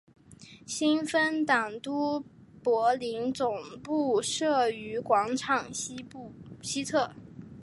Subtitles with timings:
[0.65, 2.25] 新芬党都
[2.63, 7.13] 柏林总部设于广场西侧。